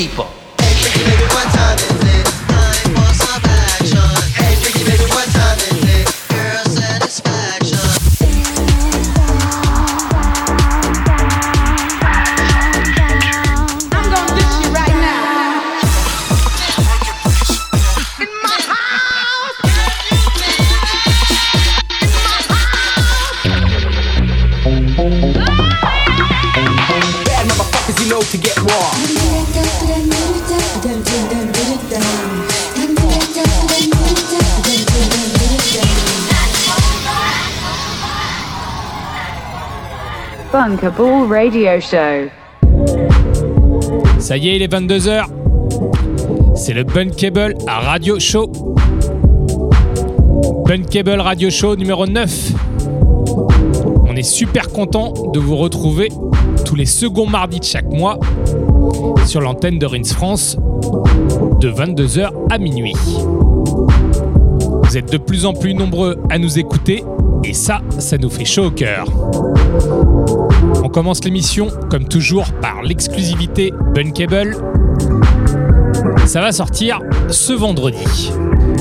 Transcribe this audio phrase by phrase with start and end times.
[0.00, 0.39] people.
[40.80, 42.30] Bunkable Radio Show.
[44.18, 45.26] Ça y est, il est 22h.
[46.54, 48.50] C'est le Bunkable Radio Show.
[50.64, 52.52] Bunkable Radio Show numéro 9.
[54.08, 56.08] On est super content de vous retrouver
[56.64, 58.18] tous les seconds mardis de chaque mois
[59.26, 60.56] sur l'antenne de Rins France
[61.60, 62.96] de 22h à minuit.
[64.84, 67.04] Vous êtes de plus en plus nombreux à nous écouter
[67.44, 69.06] et ça, ça nous fait chaud au cœur.
[70.82, 74.56] On commence l'émission, comme toujours, par l'exclusivité Bunkable.
[76.26, 78.32] Ça va sortir ce vendredi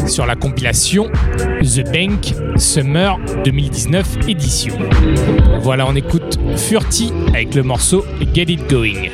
[0.07, 1.07] sur la compilation
[1.61, 4.75] The Bank Summer 2019 édition.
[5.61, 9.09] Voilà, on écoute Furty avec le morceau Get It Going.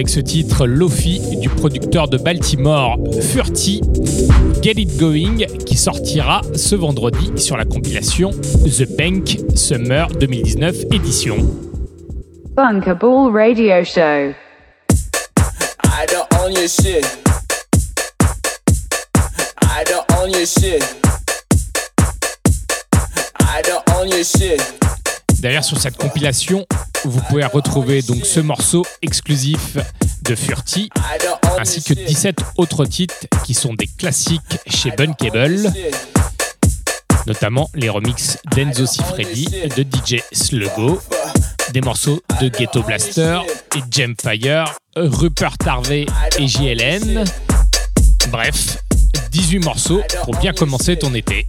[0.00, 3.82] Avec ce titre Lofi du producteur de Baltimore Furty,
[4.62, 11.36] Get It Going, qui sortira ce vendredi sur la compilation The Bank Summer 2019 édition.
[12.56, 14.32] Radio Show.
[15.84, 17.04] I don't own your shit.
[19.60, 20.82] I don't own your shit.
[23.38, 24.62] I don't own your shit.
[25.40, 26.66] D'ailleurs, sur cette compilation,
[27.04, 29.76] vous pouvez retrouver donc ce morceau exclusif
[30.22, 32.04] de Furty, I don't own ainsi que shit.
[32.06, 33.14] 17 autres titres
[33.44, 35.72] qui sont des classiques chez Bunkable,
[37.26, 41.00] notamment les remixes d'Enzo Cifredi, de DJ Sluggo,
[41.72, 43.40] des morceaux de Ghetto Blaster
[43.76, 46.06] et Gemfire, Rupert Harvey
[46.38, 47.24] et JLN.
[48.30, 48.78] Bref,
[49.30, 51.46] 18 morceaux pour bien commencer ton été.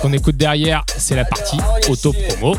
[0.00, 1.58] Ce qu'on écoute derrière, c'est la partie
[1.90, 2.56] auto-promo.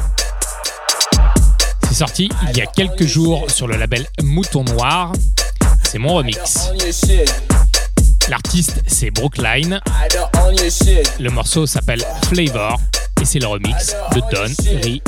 [1.87, 5.11] C'est sorti il y a quelques jours sur le label Mouton Noir.
[5.81, 6.69] C'est mon remix.
[8.29, 9.81] L'artiste, c'est Brookline.
[11.19, 12.79] Le morceau s'appelle Flavor
[13.19, 14.53] et c'est le remix de Don
[14.83, 15.01] Ri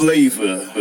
[0.00, 0.79] flavor.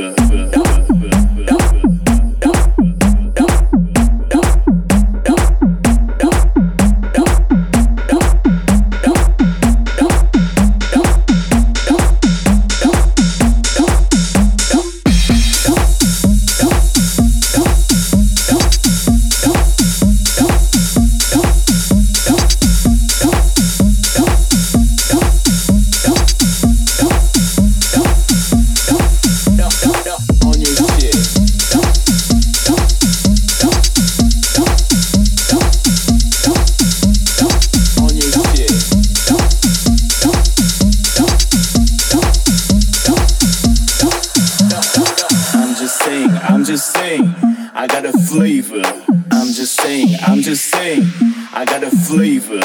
[52.12, 52.59] I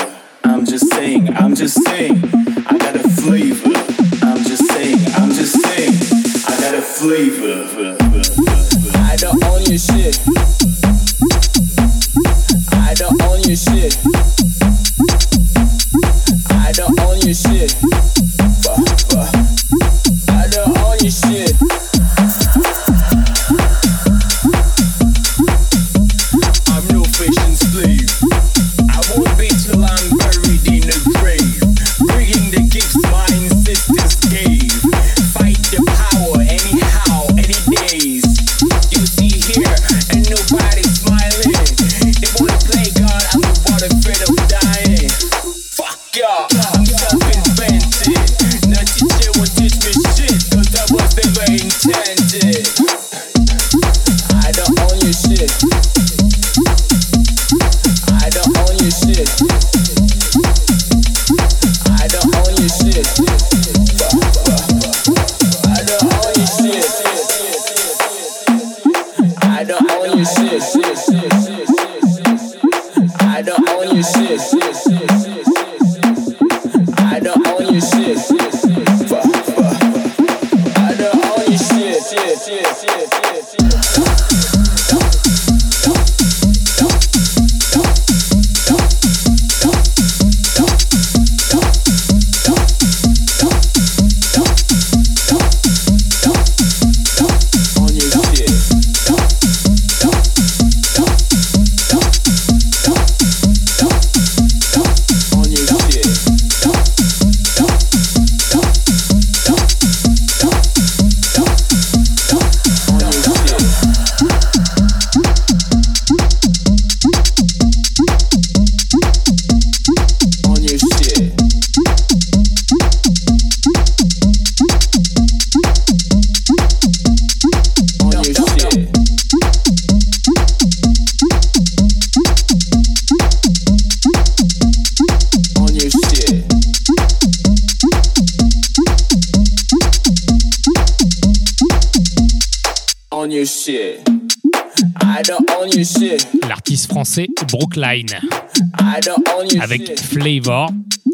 [149.61, 150.71] Avec Flavor,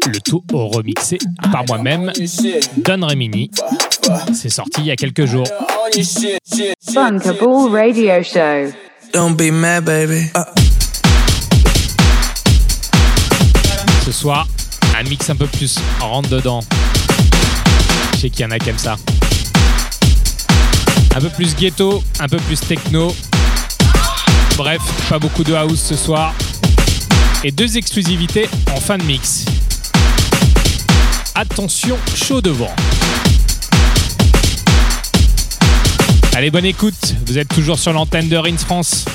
[0.07, 1.17] le tout au remixé
[1.51, 2.11] par moi-même,
[2.77, 3.49] Don Remini.
[4.33, 5.47] C'est sorti il y a quelques jours.
[6.93, 8.73] Fun Funkable Radio Show.
[9.13, 10.31] Don't be mad, baby.
[10.35, 10.43] Uh.
[14.05, 14.47] Ce soir,
[14.97, 16.61] un mix un peu plus rentre dedans.
[18.13, 18.95] Je sais qu'il y en a qui aiment ça.
[21.15, 23.13] Un peu plus ghetto, un peu plus techno.
[24.57, 26.33] Bref, pas beaucoup de house ce soir
[27.43, 29.45] et deux exclusivités en fin de mix.
[31.35, 32.73] Attention, chaud devant.
[36.33, 39.05] Allez, bonne écoute, vous êtes toujours sur l'antenne de Rins France.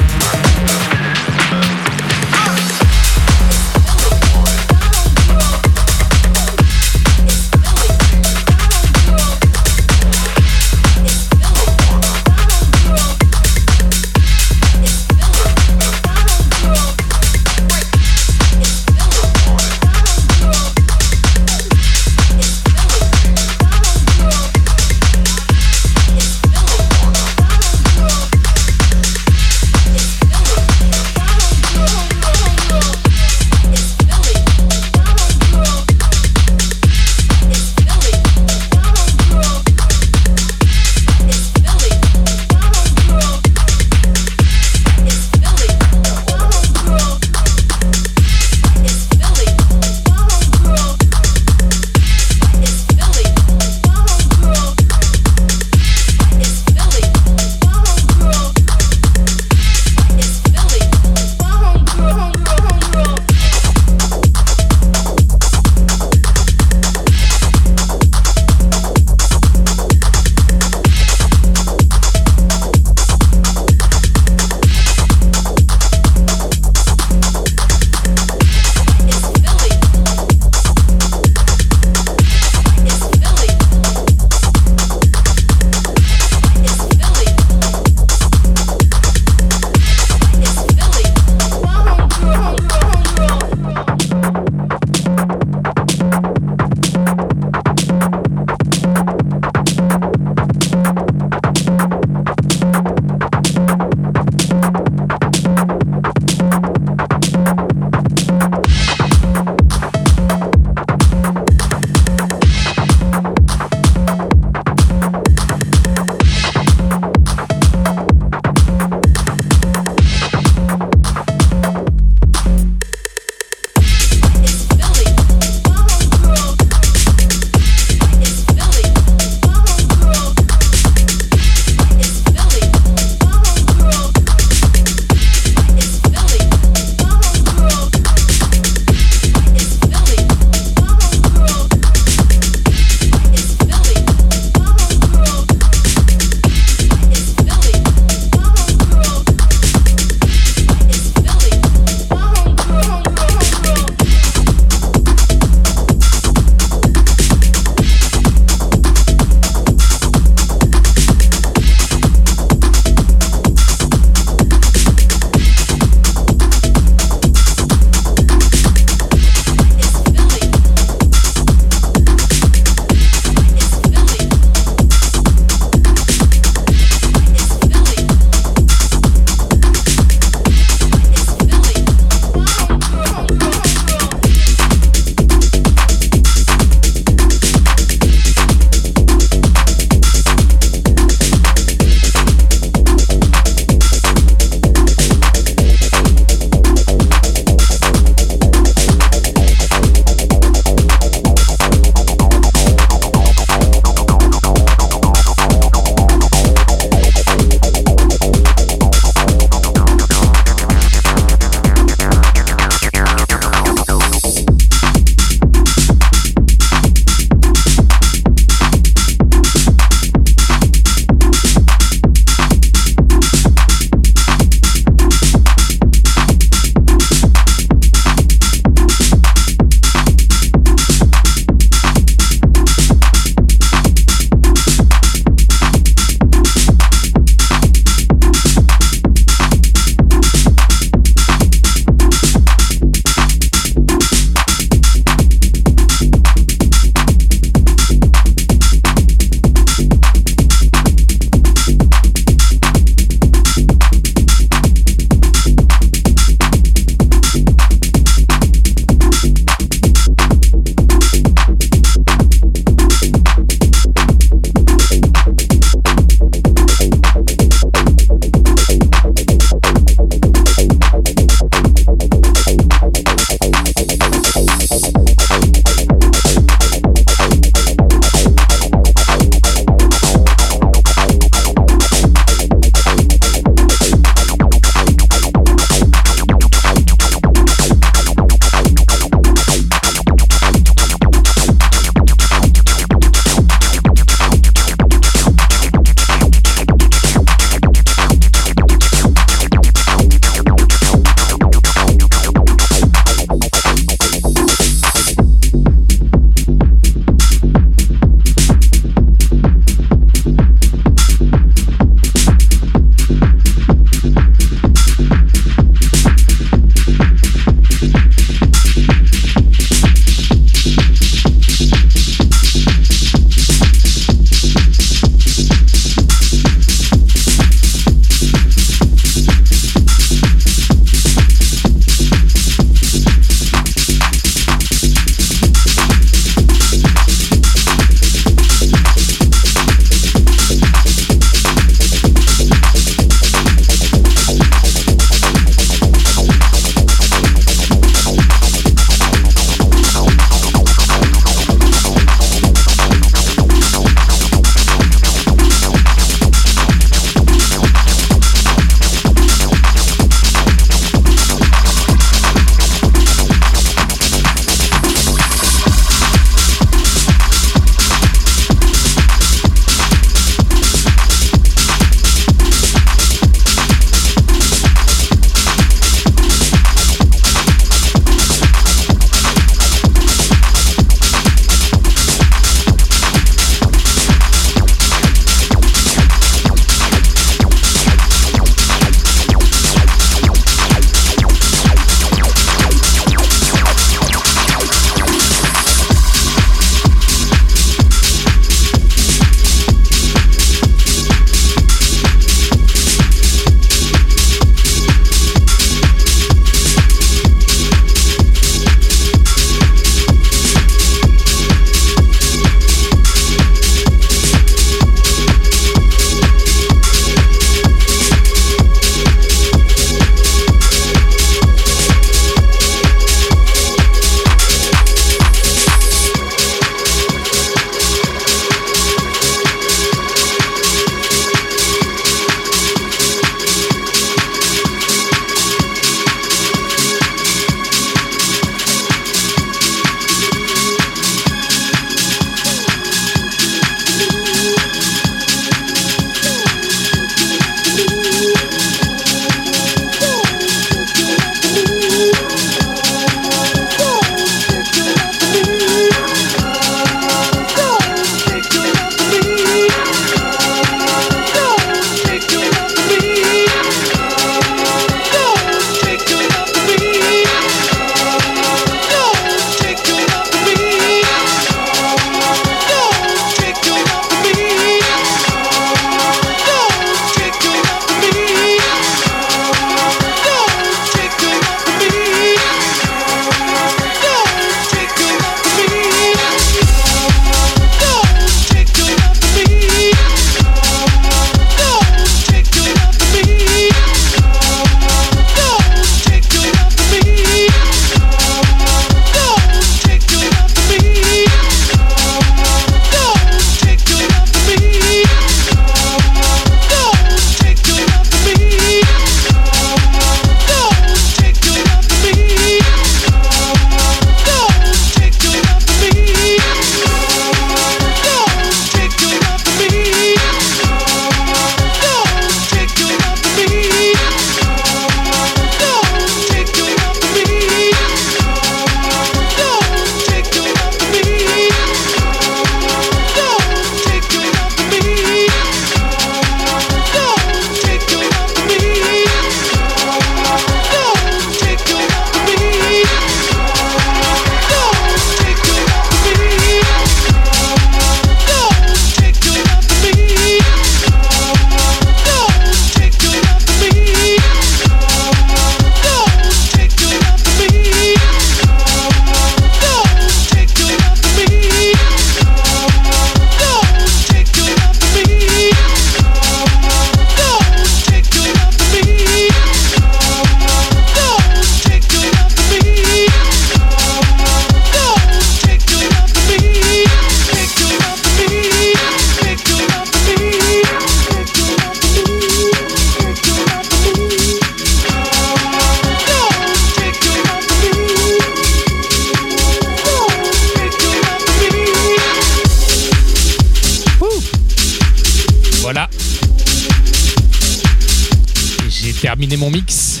[598.68, 600.00] J'ai terminé mon mix.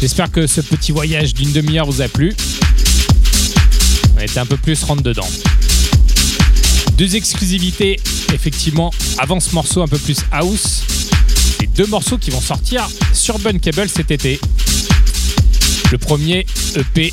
[0.00, 2.34] J'espère que ce petit voyage d'une demi-heure vous a plu.
[4.16, 5.28] On était un peu plus rentre dedans.
[6.96, 8.00] Deux exclusivités,
[8.32, 10.82] effectivement, avant ce morceau un peu plus house.
[11.60, 14.38] Les deux morceaux qui vont sortir sur Bun Cable cet été.
[15.90, 17.12] Le premier EP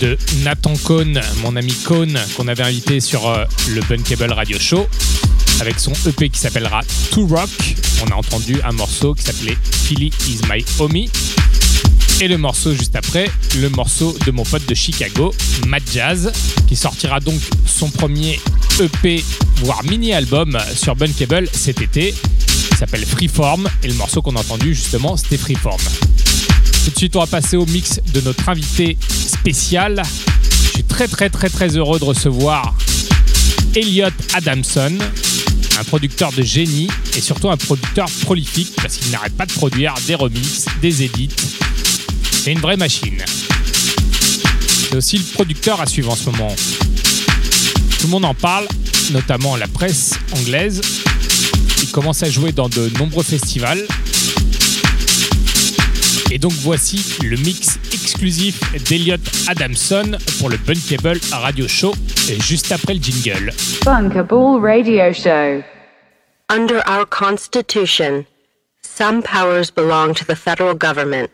[0.00, 4.58] de Nathan Cohn, mon ami Cohn, qu'on avait invité sur euh, le Bun Cable Radio
[4.58, 4.86] Show
[5.60, 6.82] avec son EP qui s'appellera
[7.12, 7.50] To Rock.
[8.04, 11.10] On a entendu un morceau qui s'appelait Philly is my homie.
[12.20, 15.34] Et le morceau juste après, le morceau de mon pote de Chicago,
[15.66, 16.32] Matt Jazz,
[16.66, 18.40] qui sortira donc son premier
[18.80, 19.22] EP,
[19.56, 22.14] voire mini-album sur Bunkable cet été.
[22.70, 25.82] Il s'appelle Freeform et le morceau qu'on a entendu justement, c'était Freeform.
[26.84, 30.02] Tout de suite, on va passer au mix de notre invité spécial.
[30.64, 32.74] Je suis très très très très heureux de recevoir
[33.74, 34.96] Elliot Adamson,
[35.78, 39.94] un producteur de génie et surtout un producteur prolifique parce qu'il n'arrête pas de produire
[40.06, 41.30] des remixes, des edits.
[42.32, 43.22] C'est une vraie machine.
[44.90, 46.54] C'est aussi le producteur à suivre en ce moment.
[47.98, 48.66] Tout le monde en parle,
[49.10, 50.80] notamment la presse anglaise.
[51.82, 53.86] Il commence à jouer dans de nombreux festivals.
[56.30, 57.78] Et donc voici le mix
[58.16, 58.58] exclusif
[58.88, 61.92] d'Eliot Adamson pour le Bunkable Radio Show,
[62.30, 63.52] et juste après le jingle.
[63.84, 65.62] Bunkable Radio Show.
[66.48, 68.24] Under our Constitution,
[68.80, 71.30] some powers belong to the federal government.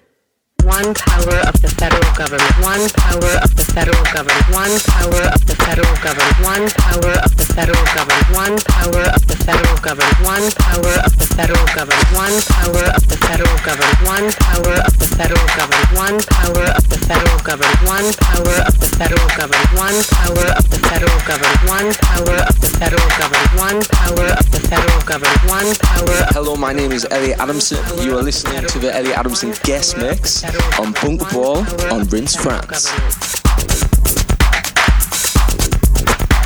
[0.62, 2.54] One power of the federal government.
[2.62, 4.46] One power of the federal government.
[4.54, 6.38] One power of the federal government.
[6.46, 8.26] One power of the federal government.
[8.30, 10.14] One power of the federal government.
[10.22, 12.06] One power of the federal government.
[12.14, 13.98] One power of the federal government.
[14.06, 15.90] One power of the federal government.
[15.98, 17.82] One power of the federal government.
[17.82, 19.70] One power of the federal government.
[19.74, 21.58] One power of the federal government.
[21.66, 23.50] One power of the federal government.
[23.58, 25.42] One power of the federal government.
[25.50, 27.82] One power Hello, my name is Elliot Adamson.
[27.98, 30.42] You are listening to the Elliot Adamson guest mix
[30.78, 31.58] on Bunk Ball
[31.92, 32.90] on Rinse France.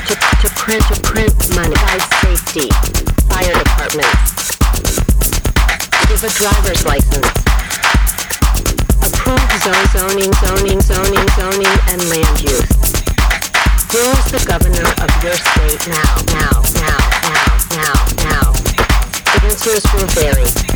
[0.07, 2.69] to, to print to print money, life safety,
[3.27, 4.55] fire departments,
[6.07, 7.35] give a driver's license,
[9.03, 12.71] approve zone, zoning, zoning, zoning, zoning, and land use.
[13.91, 17.97] Who is the governor of your state now, now, now, now, now,
[18.31, 18.53] now?
[19.43, 20.76] Answers will vary.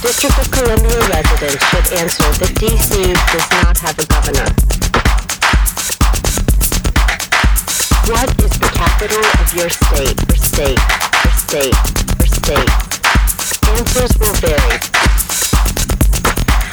[0.00, 2.88] District of Columbia residents should answer that DC
[3.36, 4.48] does not have a governor.
[8.08, 11.76] What is the capital of your state, or state, or state,
[12.16, 12.72] or state?
[13.76, 14.80] Answers will vary.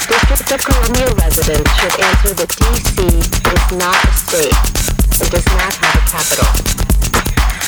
[0.07, 4.55] District of Columbia residents should answer that DC is not a state
[5.19, 6.47] and does not have a capital.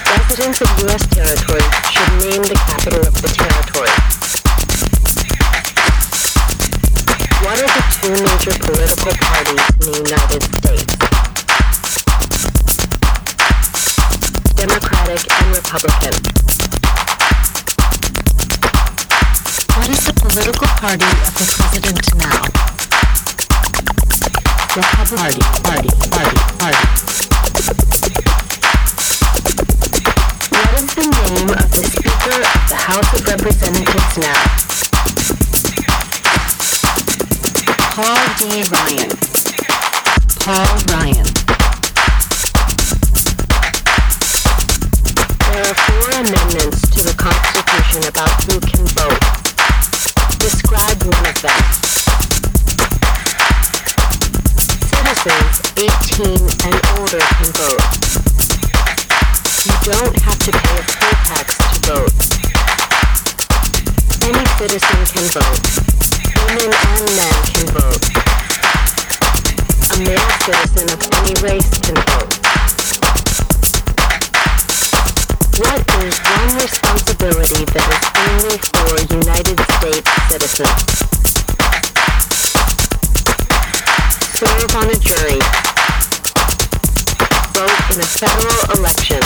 [0.07, 1.03] Residents of U.S.
[1.11, 4.28] territories should name the capital of the territory.
[7.49, 10.93] What are the two major political parties in the United States?
[14.53, 16.13] Democratic and Republican.
[19.73, 22.45] What is the political party of the president now?
[24.77, 26.85] Republican Party, Party, Party.
[30.53, 34.88] What is the name of the Speaker of the House of Representatives now?
[37.99, 38.63] Paul D.
[38.71, 39.11] Ryan.
[40.39, 41.27] Paul Ryan.
[45.43, 49.19] There are four amendments to the Constitution about who can vote.
[50.39, 51.59] Describe one of them.
[54.95, 56.39] Citizens 18
[56.71, 57.83] and older can vote.
[59.67, 62.15] You don't have to pay a poll tax to vote.
[64.23, 65.88] Any citizen can vote.
[70.51, 72.33] Citizen of any race can vote.
[75.61, 80.81] What is one responsibility that is only for United States citizens?
[84.41, 85.37] Serve on a jury.
[87.53, 89.21] Vote in a federal election.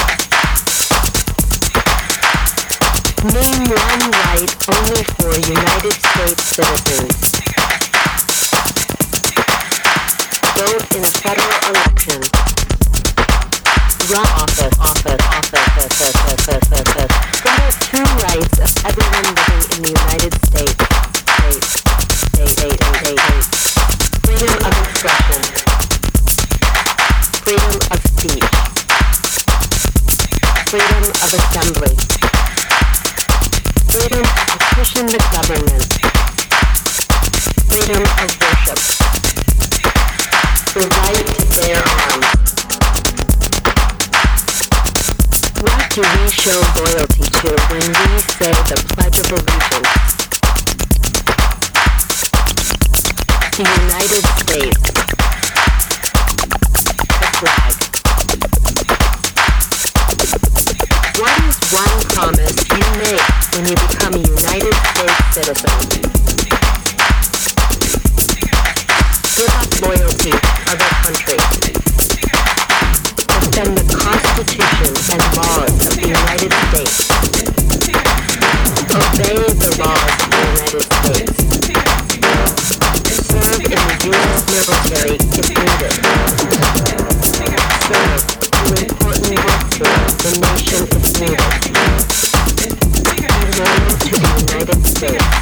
[3.32, 7.63] Name one right only for United States citizens.
[35.08, 35.84] The government,
[37.68, 38.80] freedom of worship,
[40.74, 42.30] the right to bear arms.
[45.62, 49.94] What do we show loyalty to when we say the Pledge of Allegiance?
[53.58, 54.84] The United States.
[57.20, 57.83] The flag.
[61.72, 65.72] One promise you make when you become a United States citizen?
[69.38, 71.40] Give up loyalty of the country.
[73.28, 77.08] Defend the Constitution and laws of the United States.
[78.92, 81.38] Obey the laws of the United States.
[83.30, 84.42] Serve in the U.S.
[84.52, 86.13] military if needed.
[90.24, 90.88] The nation
[94.00, 95.33] to the United States.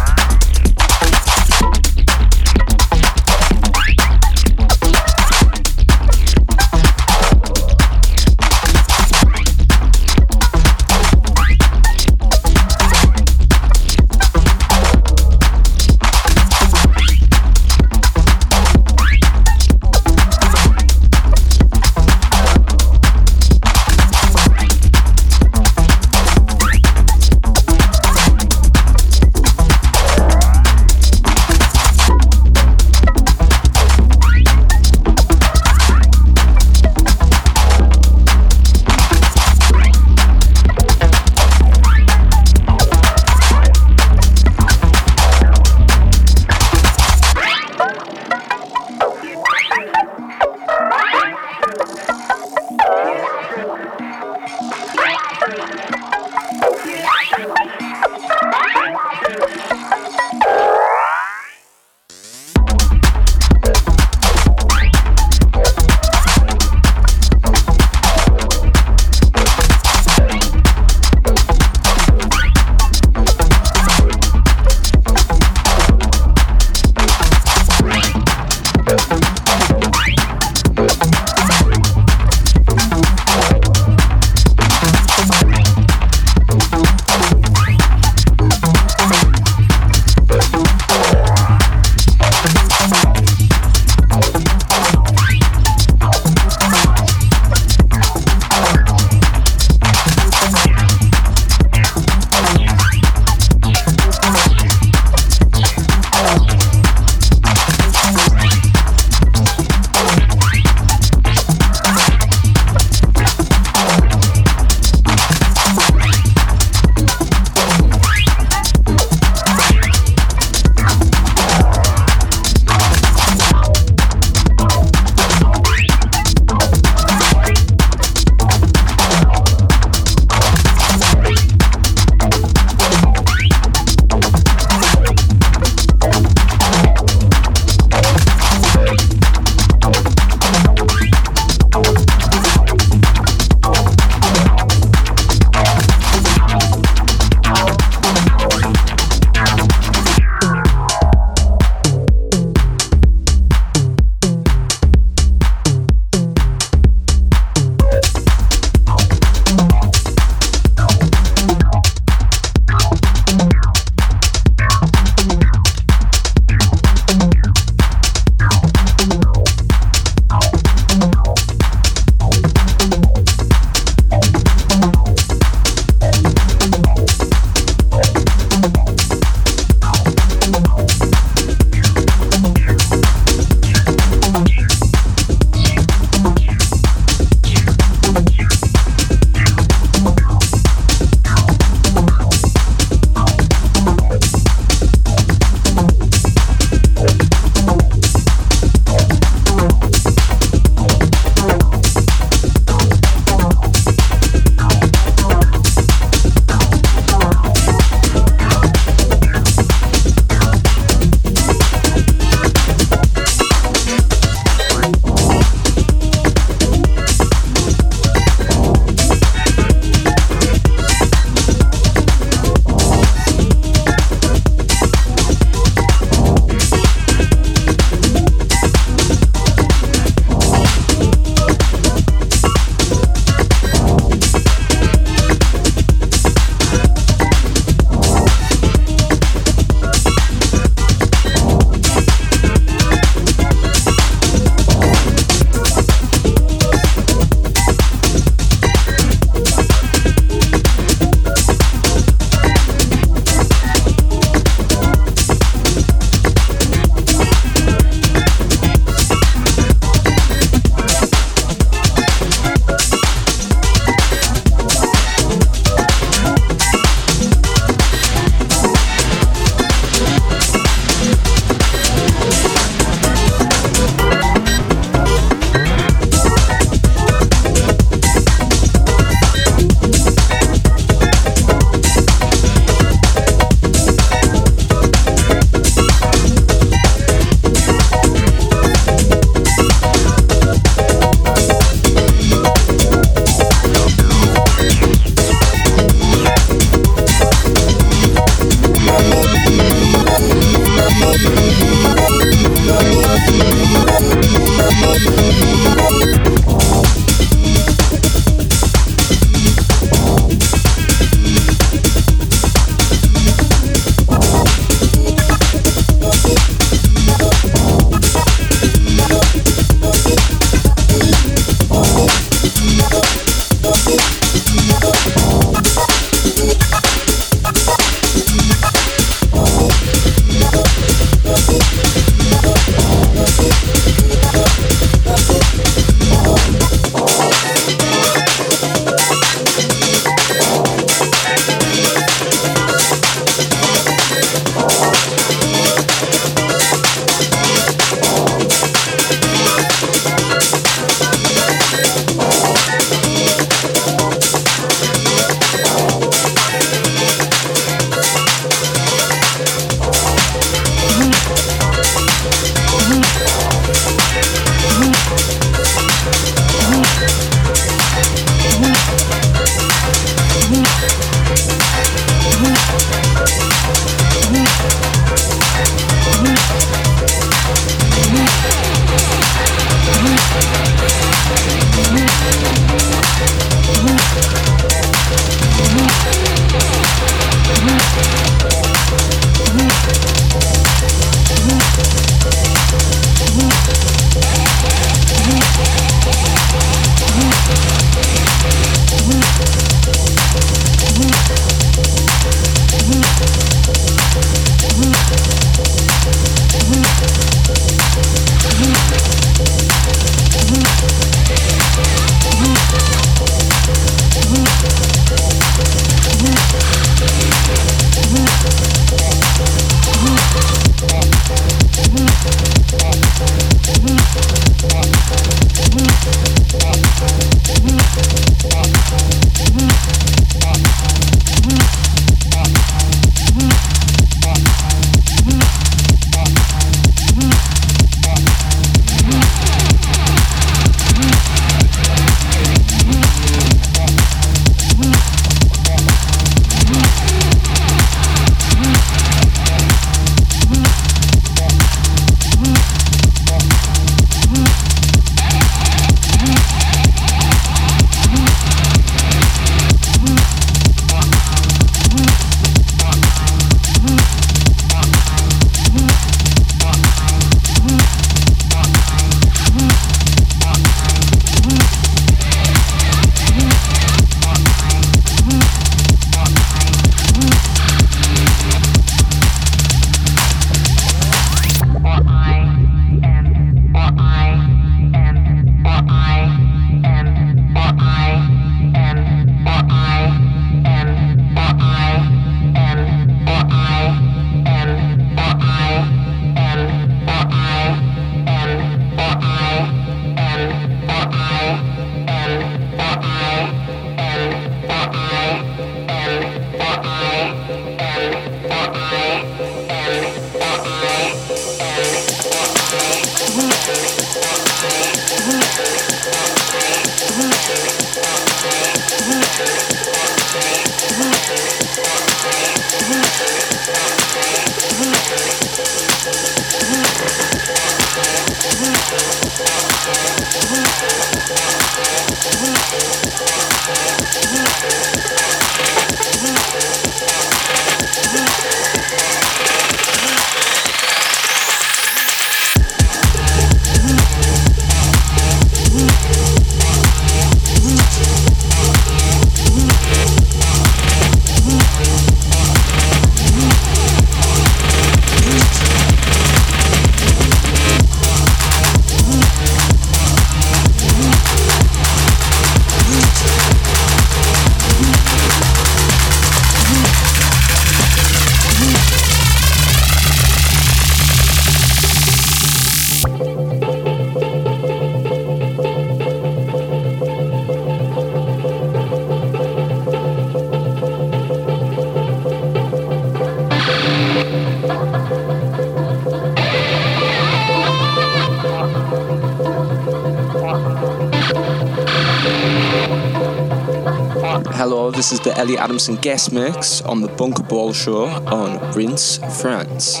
[595.12, 600.00] is the Elliot Adamson guest mix on the Bunker Ball Show on Rinse, France.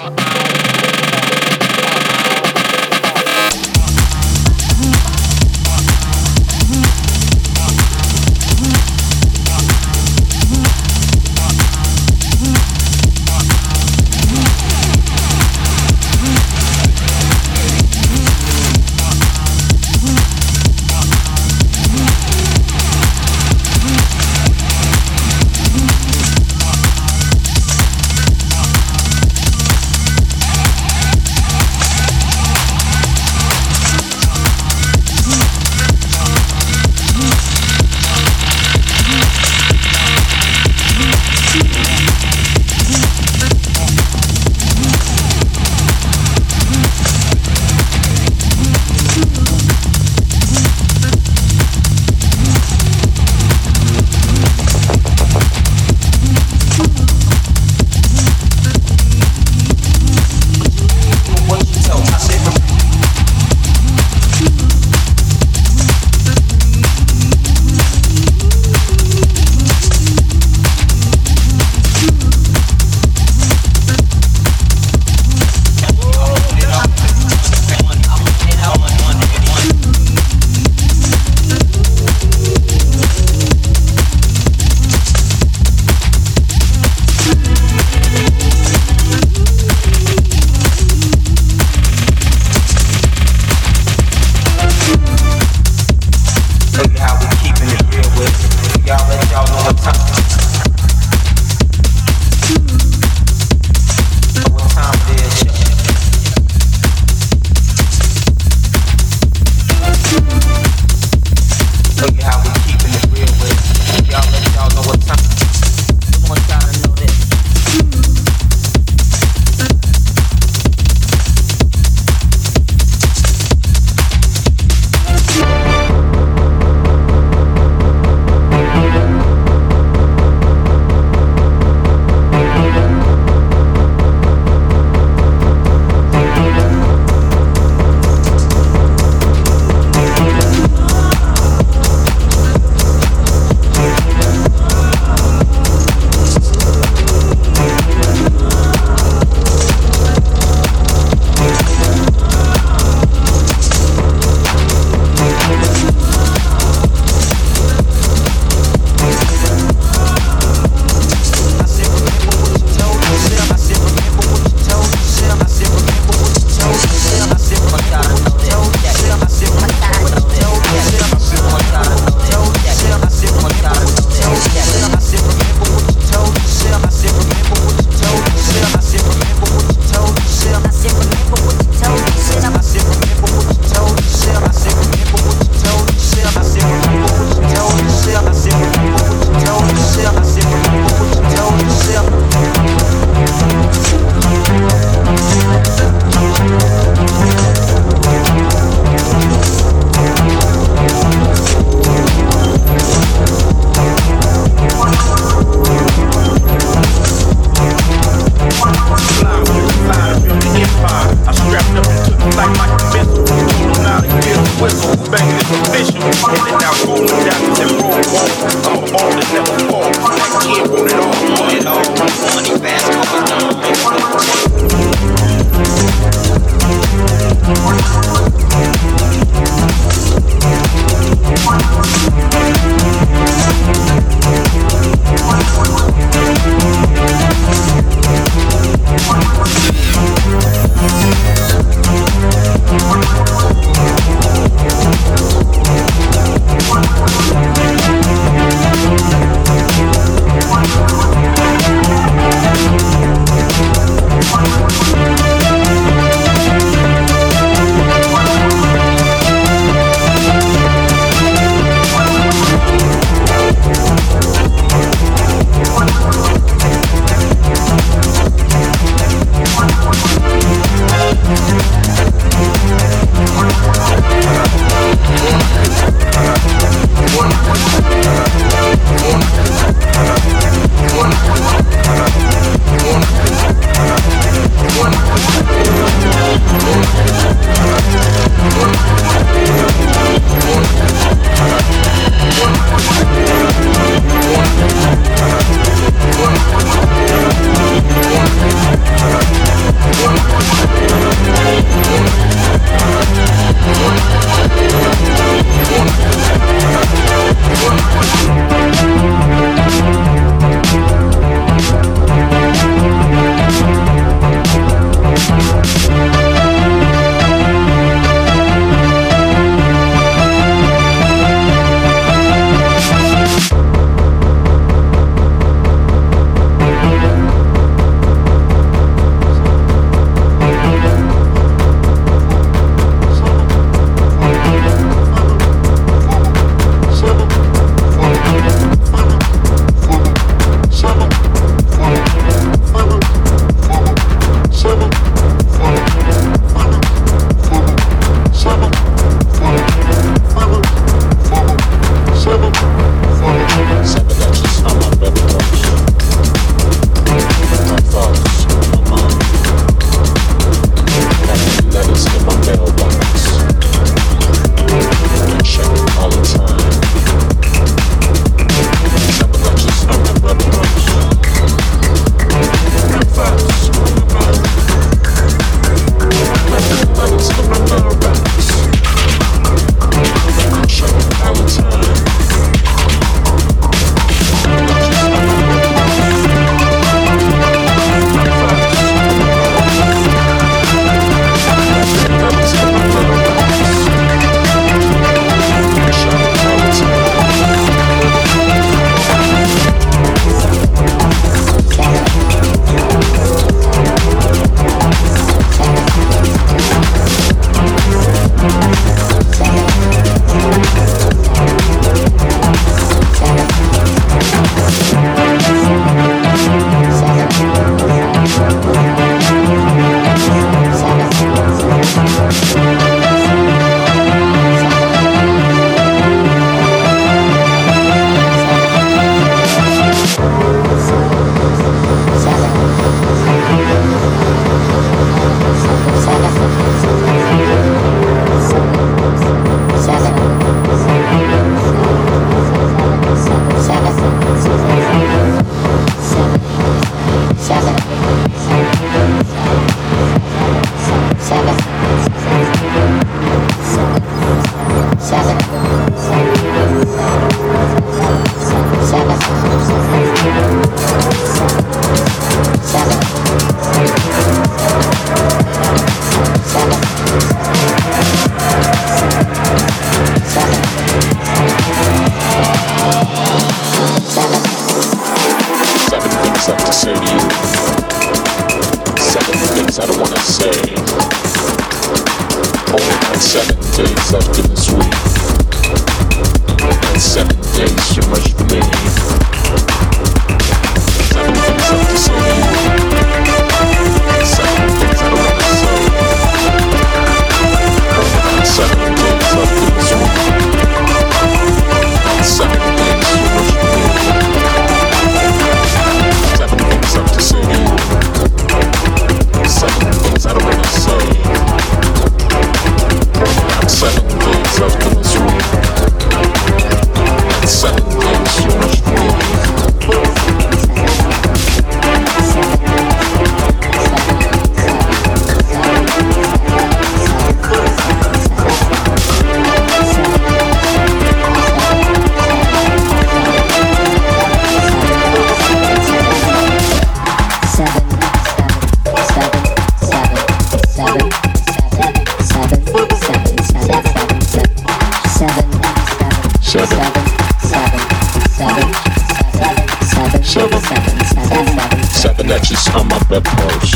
[551.02, 553.74] Seven edges on my bedpost.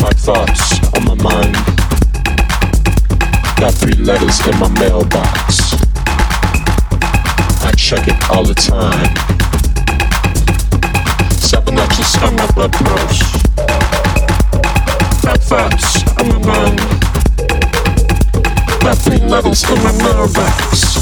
[0.00, 1.54] My thoughts on my mind.
[3.58, 5.74] Got three letters in my mailbox.
[7.64, 9.14] I check it all the time.
[11.38, 13.22] Seven edges on my bedpost.
[15.24, 16.78] My thoughts on my mind.
[18.80, 20.96] Got three letters in my mailbox.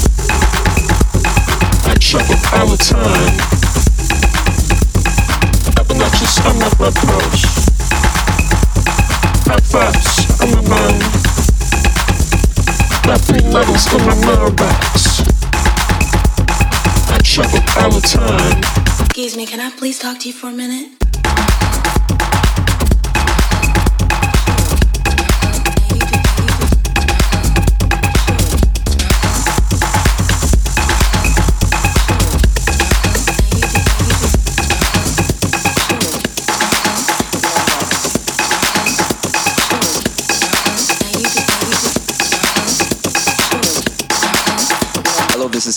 [1.85, 3.64] I check it all the time
[10.41, 11.01] on my mind.
[13.53, 15.21] Letters in my mailbox.
[17.09, 17.17] I
[17.81, 18.59] all the time.
[19.05, 21.04] Excuse me, can I please talk to you for a minute?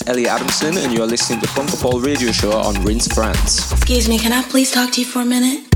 [0.09, 3.71] Elliot Adamson, and you are listening to Funkapole Radio Show on Rinse France.
[3.71, 5.68] Excuse me, can I please talk to you for a minute?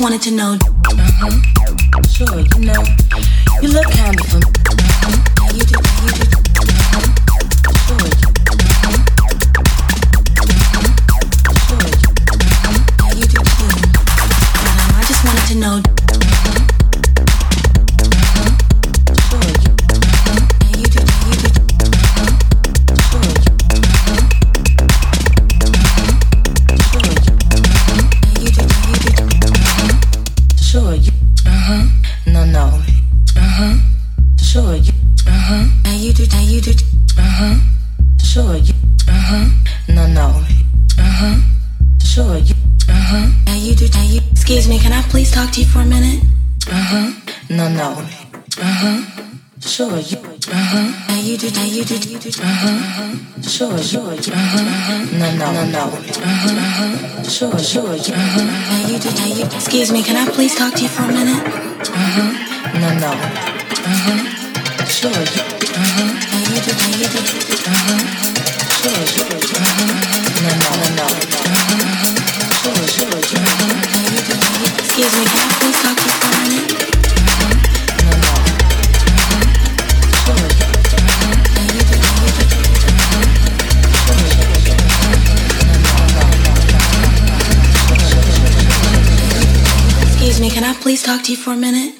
[0.00, 0.56] just wanted to know.
[0.88, 2.02] Uh-huh.
[2.08, 2.82] Sure, you know,
[3.60, 4.59] you look kind of familiar.
[59.92, 61.59] Me, can I please talk to you for a minute?
[91.50, 91.99] for a minute?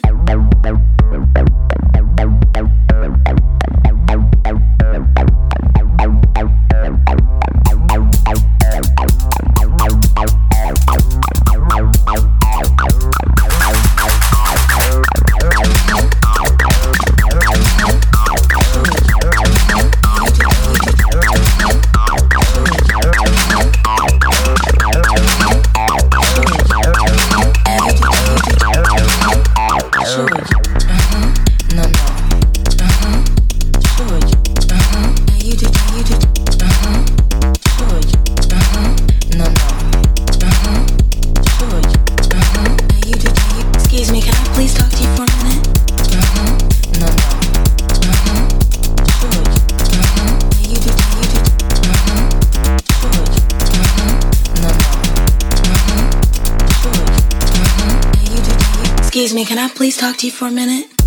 [60.01, 61.00] talk to you for a minute?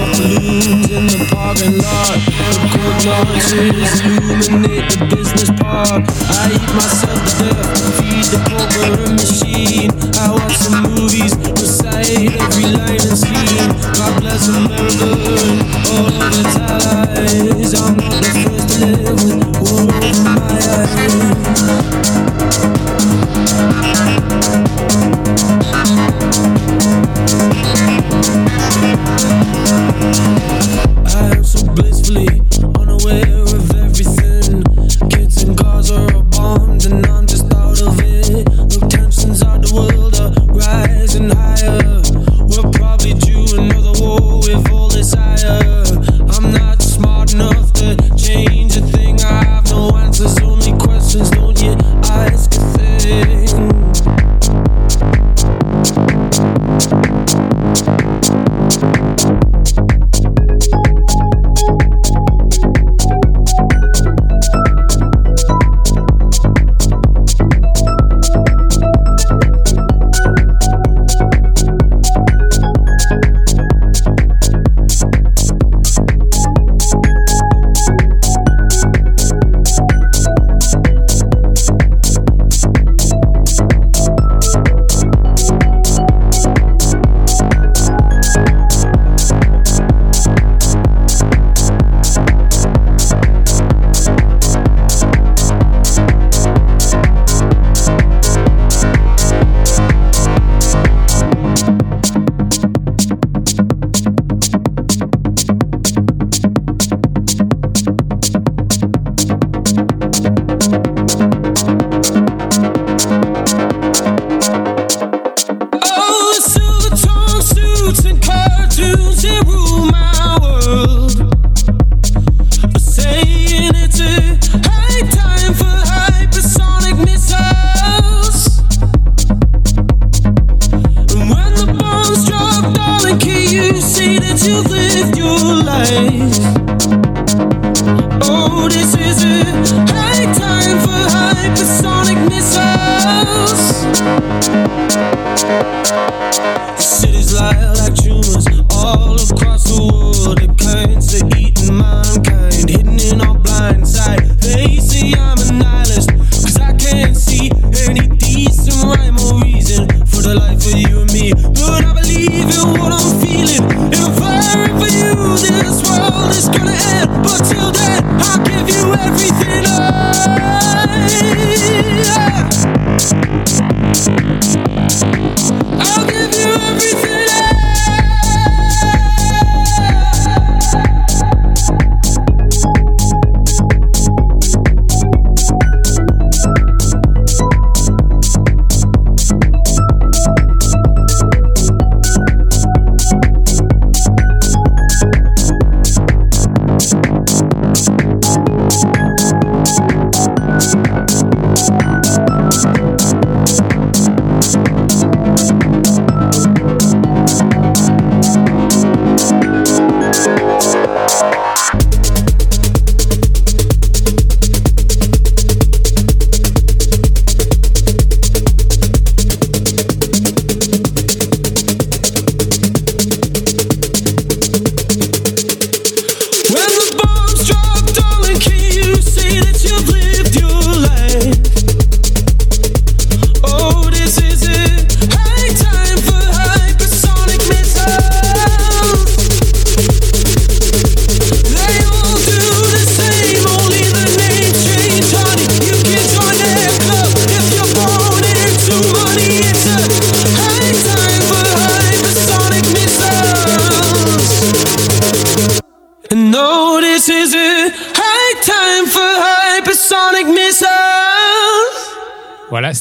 [0.00, 2.16] Balloons in the parking lot.
[2.72, 6.08] Good launches illuminate the business park.
[6.08, 9.92] I eat myself to death, feed the corporate machine.
[10.16, 13.68] I watch some movies, recite every line and scene.
[13.92, 15.20] God bless America,
[15.92, 17.74] all of its allies.
[17.76, 18.19] I'm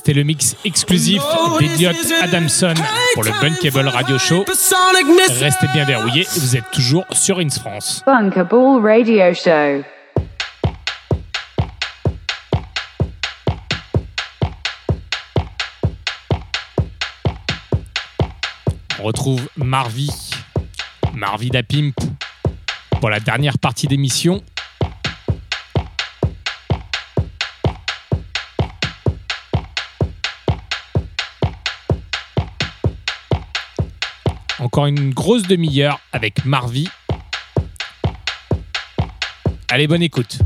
[0.10, 1.22] C'était le mix exclusif
[1.60, 1.92] d'Eliot
[2.24, 2.74] Adamson
[3.14, 4.44] pour le Bunkable Radio Show.
[5.40, 8.04] Restez bien verrouillés, vous êtes toujours sur Ins France.
[19.00, 20.10] On retrouve Marvy,
[21.14, 21.94] Marvy da Pimp
[23.00, 24.42] pour la dernière partie d'émission.
[34.72, 36.88] Encore une grosse demi-heure avec Marvie.
[39.68, 40.38] Allez, bonne écoute.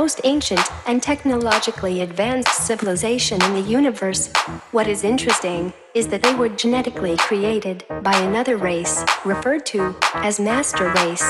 [0.00, 4.32] Most ancient and technologically advanced civilization in the universe.
[4.70, 10.40] What is interesting is that they were genetically created by another race, referred to as
[10.40, 11.28] master race.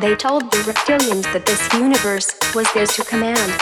[0.00, 3.52] They told the reptilians that this universe was theirs to command.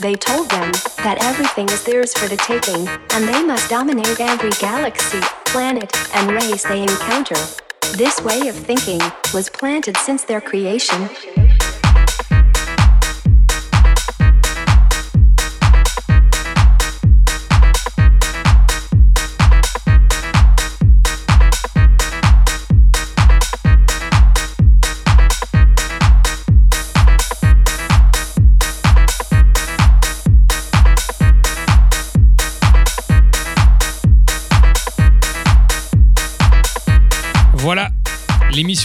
[0.00, 0.70] They told them
[1.06, 6.30] that everything is theirs for the taking, and they must dominate every galaxy, planet, and
[6.30, 7.40] race they encounter.
[7.96, 9.00] This way of thinking
[9.32, 11.08] was planted since their creation.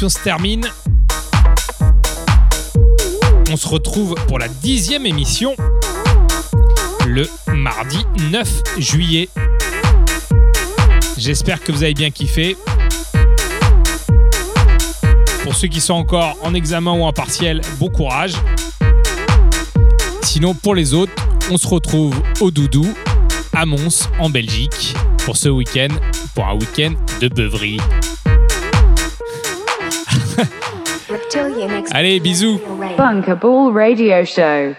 [0.06, 0.64] Se termine.
[3.50, 5.56] On se retrouve pour la dixième émission
[7.08, 9.28] le mardi 9 juillet.
[11.18, 12.56] J'espère que vous avez bien kiffé.
[15.44, 18.34] Pour ceux qui sont encore en examen ou en partiel, bon courage.
[20.22, 21.14] Sinon, pour les autres,
[21.50, 22.86] on se retrouve au Doudou,
[23.52, 24.94] à Mons, en Belgique,
[25.26, 25.96] pour ce week-end,
[26.36, 27.80] pour un week-end de beuverie.
[31.92, 32.60] Allez, bisous
[32.98, 34.76] Bunker Ball Radio Show.